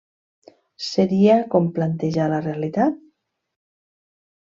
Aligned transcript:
Seria 0.85 1.35
com 1.53 1.69
plantejar 1.77 2.29
la 2.35 2.43
realitat? 2.49 3.01